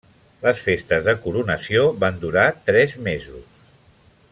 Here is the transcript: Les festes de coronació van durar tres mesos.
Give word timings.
Les 0.45 0.61
festes 0.67 1.03
de 1.09 1.13
coronació 1.25 1.85
van 2.05 2.17
durar 2.25 2.47
tres 2.71 2.97
mesos. 3.11 3.47